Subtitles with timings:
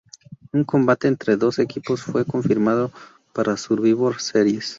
[0.51, 2.91] Un combate entre los dos equipos fue confirmado
[3.35, 4.69] para Survivor Series.